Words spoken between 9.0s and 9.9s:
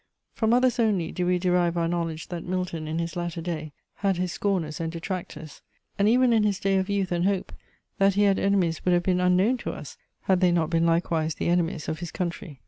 been unknown to